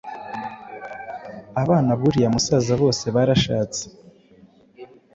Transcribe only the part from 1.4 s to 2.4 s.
Abana b’uriya